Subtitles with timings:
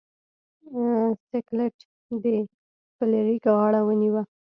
[1.29, 1.75] سکلیټ
[2.23, 2.25] د
[2.97, 4.21] فلیریک غاړه ونیوه.